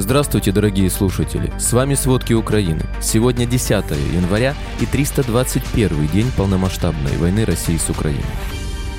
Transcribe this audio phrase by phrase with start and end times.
[0.00, 1.52] Здравствуйте, дорогие слушатели!
[1.58, 2.80] С вами «Сводки Украины».
[3.02, 3.70] Сегодня 10
[4.14, 8.24] января и 321 день полномасштабной войны России с Украиной.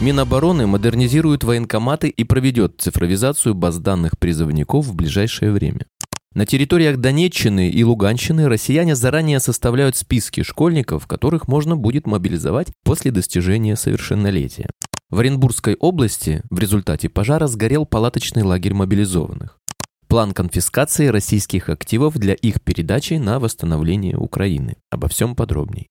[0.00, 5.86] Минобороны модернизирует военкоматы и проведет цифровизацию баз данных призывников в ближайшее время.
[6.32, 13.10] На территориях Донеччины и Луганщины россияне заранее составляют списки школьников, которых можно будет мобилизовать после
[13.10, 14.70] достижения совершеннолетия.
[15.10, 19.58] В Оренбургской области в результате пожара сгорел палаточный лагерь мобилизованных
[20.14, 24.76] план конфискации российских активов для их передачи на восстановление Украины.
[24.88, 25.88] Обо всем подробней.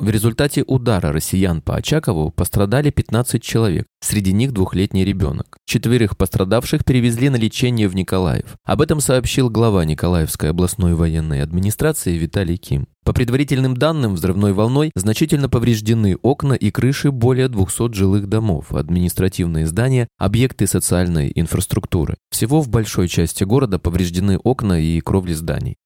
[0.00, 5.58] В результате удара россиян по Очакову пострадали 15 человек, среди них двухлетний ребенок.
[5.66, 8.56] Четверых пострадавших перевезли на лечение в Николаев.
[8.64, 12.86] Об этом сообщил глава Николаевской областной военной администрации Виталий Ким.
[13.04, 19.66] По предварительным данным, взрывной волной значительно повреждены окна и крыши более 200 жилых домов, административные
[19.66, 22.18] здания, объекты социальной инфраструктуры.
[22.30, 25.76] Всего в большой части города повреждены окна и кровли зданий.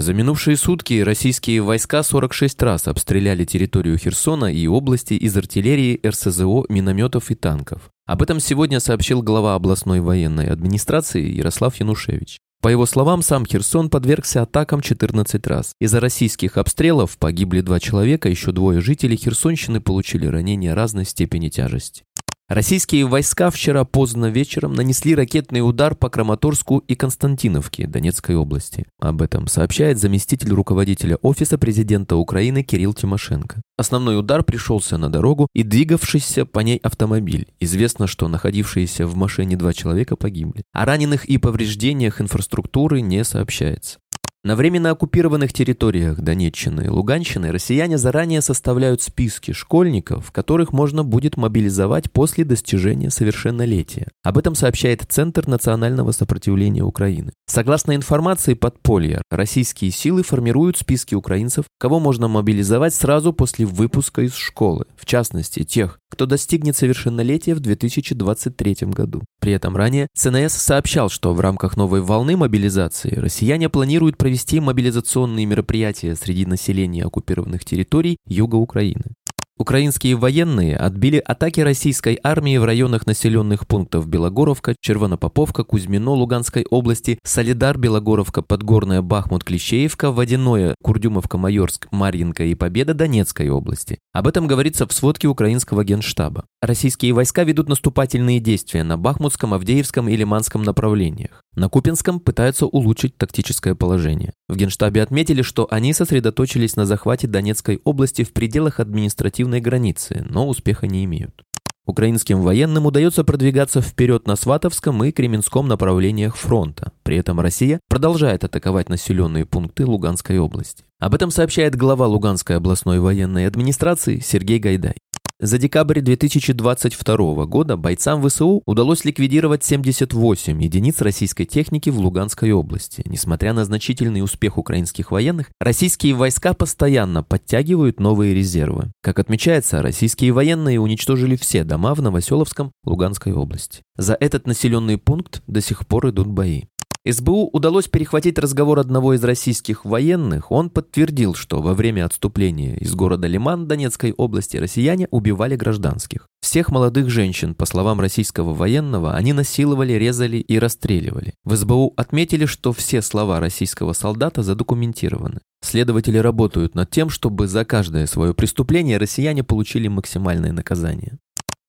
[0.00, 6.64] За минувшие сутки российские войска 46 раз обстреляли территорию Херсона и области из артиллерии, РСЗО,
[6.68, 7.90] минометов и танков.
[8.04, 12.38] Об этом сегодня сообщил глава областной военной администрации Ярослав Янушевич.
[12.60, 15.74] По его словам, сам Херсон подвергся атакам 14 раз.
[15.80, 22.02] Из-за российских обстрелов погибли два человека, еще двое жителей Херсонщины получили ранения разной степени тяжести.
[22.48, 28.84] Российские войска вчера поздно вечером нанесли ракетный удар по Краматорску и Константиновке Донецкой области.
[29.00, 33.62] Об этом сообщает заместитель руководителя Офиса президента Украины Кирилл Тимошенко.
[33.78, 37.48] Основной удар пришелся на дорогу и двигавшийся по ней автомобиль.
[37.60, 40.64] Известно, что находившиеся в машине два человека погибли.
[40.74, 44.00] О раненых и повреждениях инфраструктуры не сообщается.
[44.46, 51.38] На временно оккупированных территориях Донеччины и Луганщины россияне заранее составляют списки школьников, которых можно будет
[51.38, 54.08] мобилизовать после достижения совершеннолетия.
[54.22, 57.32] Об этом сообщает Центр национального сопротивления Украины.
[57.46, 64.34] Согласно информации подполья, российские силы формируют списки украинцев, кого можно мобилизовать сразу после выпуска из
[64.34, 69.22] школы, в частности тех, кто достигнет совершеннолетия в 2023 году.
[69.40, 75.46] При этом ранее ЦНС сообщал, что в рамках новой волны мобилизации россияне планируют провести мобилизационные
[75.46, 79.14] мероприятия среди населения оккупированных территорий юга Украины.
[79.56, 87.20] Украинские военные отбили атаки российской армии в районах населенных пунктов Белогоровка, Червонопоповка, Кузьмино Луганской области,
[87.22, 94.00] Солидар, Белогоровка, Подгорная, Бахмут, Клещеевка, Водяное, Курдюмовка, Майорск, Марьинка и Победа Донецкой области.
[94.12, 96.46] Об этом говорится в сводке украинского генштаба.
[96.60, 101.43] Российские войска ведут наступательные действия на Бахмутском, Авдеевском и Лиманском направлениях.
[101.56, 104.32] На Купинском пытаются улучшить тактическое положение.
[104.48, 110.48] В Генштабе отметили, что они сосредоточились на захвате Донецкой области в пределах административной границы, но
[110.48, 111.44] успеха не имеют.
[111.86, 116.92] Украинским военным удается продвигаться вперед на Сватовском и Кременском направлениях фронта.
[117.02, 120.84] При этом Россия продолжает атаковать населенные пункты Луганской области.
[120.98, 124.94] Об этом сообщает глава Луганской областной военной администрации Сергей Гайдай.
[125.40, 133.02] За декабрь 2022 года бойцам ВСУ удалось ликвидировать 78 единиц российской техники в Луганской области.
[133.04, 138.92] Несмотря на значительный успех украинских военных, российские войска постоянно подтягивают новые резервы.
[139.02, 143.82] Как отмечается, российские военные уничтожили все дома в Новоселовском Луганской области.
[143.96, 146.62] За этот населенный пункт до сих пор идут бои.
[147.06, 150.50] СБУ удалось перехватить разговор одного из российских военных.
[150.50, 156.26] Он подтвердил, что во время отступления из города Лиман Донецкой области россияне убивали гражданских.
[156.40, 161.34] Всех молодых женщин, по словам российского военного, они насиловали, резали и расстреливали.
[161.44, 165.40] В СБУ отметили, что все слова российского солдата задокументированы.
[165.62, 171.18] Следователи работают над тем, чтобы за каждое свое преступление россияне получили максимальное наказание.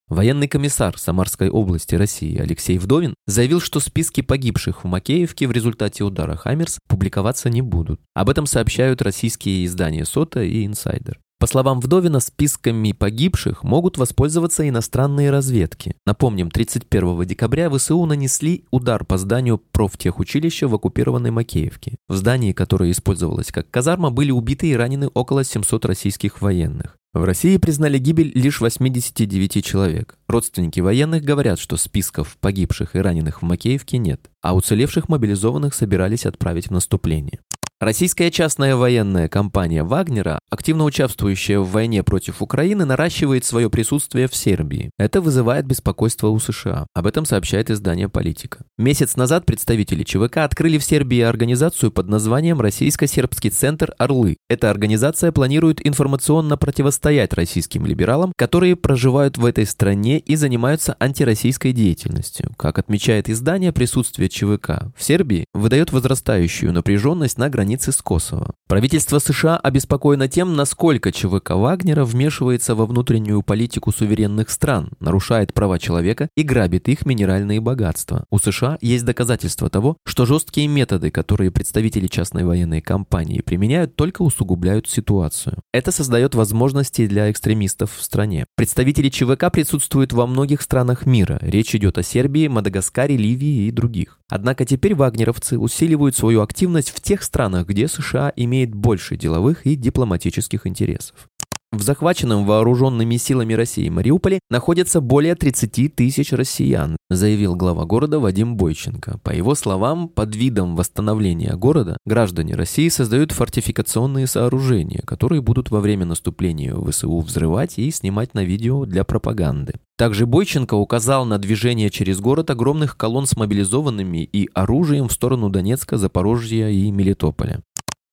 [0.08, 6.04] Военный комиссар Самарской области России Алексей Вдовин заявил, что списки погибших в Макеевке в результате
[6.04, 8.00] удара «Хаммерс» публиковаться не будут.
[8.14, 11.20] Об этом сообщают российские издания «Сота» и «Инсайдер».
[11.38, 15.96] По словам Вдовина, списками погибших могут воспользоваться иностранные разведки.
[16.06, 21.98] Напомним, 31 декабря ВСУ нанесли удар по зданию профтехучилища в оккупированной Макеевке.
[22.08, 26.96] В здании, которое использовалось как казарма, были убиты и ранены около 700 российских военных.
[27.16, 30.18] В России признали гибель лишь 89 человек.
[30.28, 36.26] Родственники военных говорят, что списков погибших и раненых в Макеевке нет, а уцелевших мобилизованных собирались
[36.26, 37.40] отправить в наступление.
[37.82, 44.36] Российская частная военная компания «Вагнера», активно участвующая в войне против Украины, наращивает свое присутствие в
[44.36, 44.92] Сербии.
[44.98, 46.88] Это вызывает беспокойство у США.
[46.94, 48.60] Об этом сообщает издание «Политика».
[48.78, 54.38] Месяц назад представители ЧВК открыли в Сербии организацию под названием «Российско-сербский центр «Орлы».
[54.50, 61.74] Эта организация планирует информационно противостоять российским либералам, которые проживают в этой стране и занимаются антироссийской
[61.74, 62.54] деятельностью.
[62.56, 68.54] Как отмечает издание, присутствие ЧВК в Сербии выдает возрастающую напряженность на границе границы с Косово.
[68.68, 75.80] Правительство США обеспокоено тем, насколько ЧВК Вагнера вмешивается во внутреннюю политику суверенных стран, нарушает права
[75.80, 78.26] человека и грабит их минеральные богатства.
[78.30, 84.22] У США есть доказательства того, что жесткие методы, которые представители частной военной компании применяют, только
[84.22, 85.58] усугубляют ситуацию.
[85.74, 88.46] Это создает возможности для экстремистов в стране.
[88.56, 91.40] Представители ЧВК присутствуют во многих странах мира.
[91.42, 94.20] Речь идет о Сербии, Мадагаскаре, Ливии и других.
[94.28, 99.66] Однако теперь вагнеровцы усиливают свою активность в тех странах, странах, где США имеет больше деловых
[99.66, 101.30] и дипломатических интересов.
[101.76, 108.56] В захваченном вооруженными силами России Мариуполе находятся более 30 тысяч россиян, заявил глава города Вадим
[108.56, 109.20] Бойченко.
[109.22, 115.82] По его словам, под видом восстановления города граждане России создают фортификационные сооружения, которые будут во
[115.82, 119.74] время наступления ВСУ взрывать и снимать на видео для пропаганды.
[119.98, 125.50] Также Бойченко указал на движение через город огромных колонн с мобилизованными и оружием в сторону
[125.50, 127.62] Донецка, Запорожья и Мелитополя.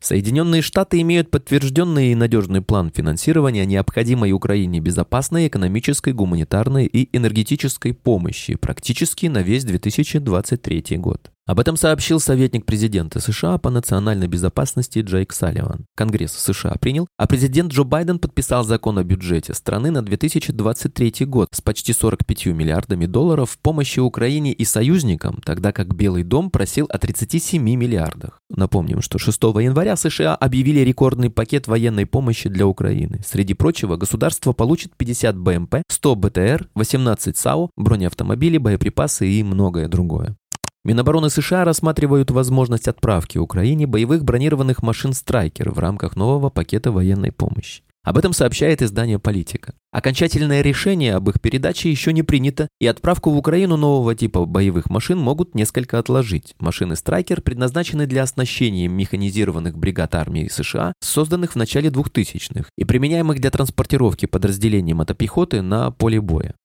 [0.03, 7.95] Соединенные Штаты имеют подтвержденный и надежный план финансирования необходимой Украине безопасной экономической, гуманитарной и энергетической
[7.95, 11.31] помощи практически на весь 2023 год.
[11.45, 15.87] Об этом сообщил советник президента США по национальной безопасности Джейк Салливан.
[15.97, 21.49] Конгресс США принял, а президент Джо Байден подписал закон о бюджете страны на 2023 год
[21.51, 26.87] с почти 45 миллиардами долларов в помощи Украине и союзникам, тогда как Белый дом просил
[26.89, 28.39] о 37 миллиардах.
[28.49, 33.21] Напомним, что 6 января США объявили рекордный пакет военной помощи для Украины.
[33.27, 40.37] Среди прочего, государство получит 50 БМП, 100 БТР, 18 САУ, бронеавтомобили, боеприпасы и многое другое.
[40.85, 47.31] Минобороны США рассматривают возможность отправки Украине боевых бронированных машин «Страйкер» в рамках нового пакета военной
[47.31, 47.85] помощи.
[48.03, 49.75] Об этом сообщает издание «Политика».
[49.93, 54.91] Окончательное решение об их передаче еще не принято, и отправку в Украину нового типа боевых
[54.91, 56.57] машин могут несколько отложить.
[56.59, 63.39] Машины «Страйкер» предназначены для оснащения механизированных бригад армии США, созданных в начале 2000-х, и применяемых
[63.39, 66.57] для транспортировки подразделений мотопехоты на поле боя.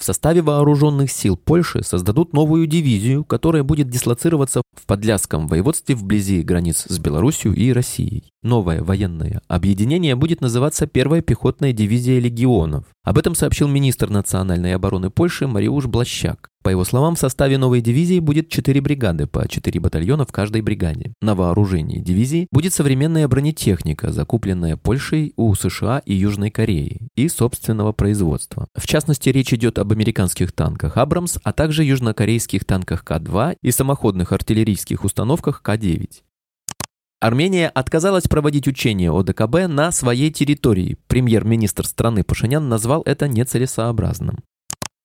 [0.00, 6.40] В составе вооруженных сил Польши создадут новую дивизию, которая будет дислоцироваться в Подляском воеводстве вблизи
[6.40, 8.32] границ с Белоруссией и Россией.
[8.42, 12.86] Новое военное объединение будет называться Первая пехотная дивизия легионов.
[13.04, 16.48] Об этом сообщил министр национальной обороны Польши Мариуш Блащак.
[16.62, 20.60] По его словам, в составе новой дивизии будет 4 бригады, по 4 батальона в каждой
[20.60, 21.14] бригаде.
[21.22, 27.92] На вооружении дивизии будет современная бронетехника, закупленная Польшей у США и Южной Кореи, и собственного
[27.92, 28.68] производства.
[28.74, 34.32] В частности, речь идет об американских танках «Абрамс», а также южнокорейских танках К-2 и самоходных
[34.32, 36.10] артиллерийских установках К-9.
[37.20, 40.96] Армения отказалась проводить учения ОДКБ на своей территории.
[41.06, 44.38] Премьер-министр страны Пашинян назвал это нецелесообразным.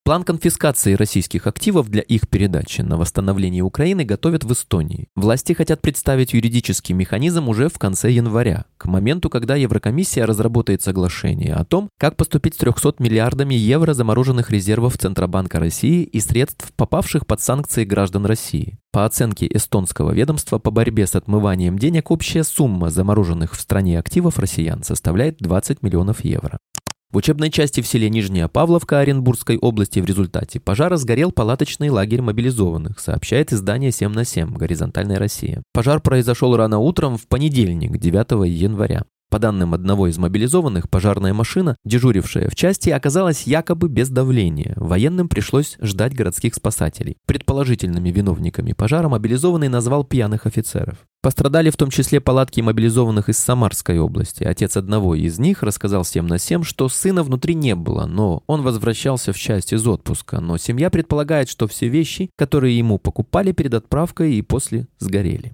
[0.05, 5.07] План конфискации российских активов для их передачи на восстановление Украины готовят в Эстонии.
[5.15, 11.55] Власти хотят представить юридический механизм уже в конце января, к моменту, когда Еврокомиссия разработает соглашение
[11.55, 17.25] о том, как поступить с 300 миллиардами евро замороженных резервов Центробанка России и средств, попавших
[17.25, 18.77] под санкции граждан России.
[18.91, 24.37] По оценке эстонского ведомства по борьбе с отмыванием денег, общая сумма замороженных в стране активов
[24.37, 26.59] россиян составляет 20 миллионов евро.
[27.11, 32.21] В учебной части в селе Нижняя Павловка Оренбургской области в результате пожара сгорел палаточный лагерь
[32.21, 35.63] мобилизованных, сообщает издание 7 на 7 «Горизонтальная Россия».
[35.73, 39.05] Пожар произошел рано утром в понедельник, 9 января.
[39.29, 44.73] По данным одного из мобилизованных, пожарная машина, дежурившая в части, оказалась якобы без давления.
[44.77, 47.17] Военным пришлось ждать городских спасателей.
[47.25, 50.99] Предположительными виновниками пожара мобилизованный назвал пьяных офицеров.
[51.25, 54.43] Пострадали в том числе палатки мобилизованных из Самарской области.
[54.43, 58.61] Отец одного из них рассказал всем на всем, что сына внутри не было, но он
[58.61, 60.39] возвращался в часть из отпуска.
[60.39, 65.53] Но семья предполагает, что все вещи, которые ему покупали перед отправкой и после, сгорели.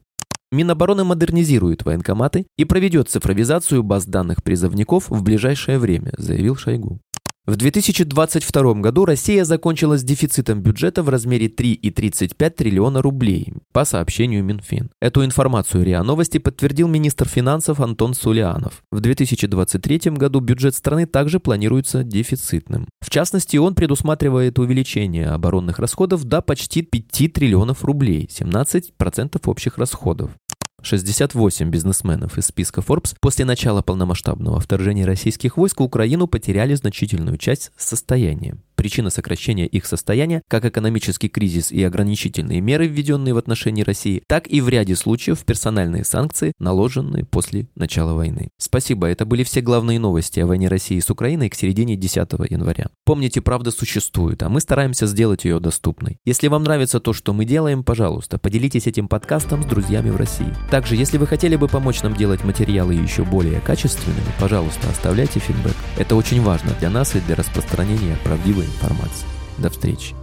[0.51, 6.99] Минобороны модернизирует военкоматы и проведет цифровизацию баз данных призывников в ближайшее время, заявил Шойгу.
[7.47, 14.43] В 2022 году Россия закончила с дефицитом бюджета в размере 3,35 триллиона рублей, по сообщению
[14.43, 14.91] Минфин.
[15.01, 18.83] Эту информацию РИА Новости подтвердил министр финансов Антон Сулианов.
[18.91, 22.87] В 2023 году бюджет страны также планируется дефицитным.
[23.01, 30.29] В частности, он предусматривает увеличение оборонных расходов до почти 5 триллионов рублей, 17% общих расходов.
[30.83, 37.37] 68 бизнесменов из списка Forbes после начала полномасштабного вторжения российских войск в Украину потеряли значительную
[37.37, 38.57] часть состояния.
[38.81, 44.47] Причина сокращения их состояния, как экономический кризис и ограничительные меры, введенные в отношении России, так
[44.47, 48.49] и в ряде случаев персональные санкции, наложенные после начала войны.
[48.57, 52.87] Спасибо, это были все главные новости о войне России с Украиной к середине 10 января.
[53.05, 56.17] Помните, правда существует, а мы стараемся сделать ее доступной.
[56.25, 60.55] Если вам нравится то, что мы делаем, пожалуйста, поделитесь этим подкастом с друзьями в России.
[60.71, 65.75] Также, если вы хотели бы помочь нам делать материалы еще более качественными, пожалуйста, оставляйте фидбэк.
[65.99, 69.27] Это очень важно для нас и для распространения правдивой информации.
[69.57, 70.20] До встречи.